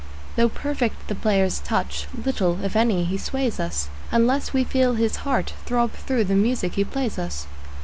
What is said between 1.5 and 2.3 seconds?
touch,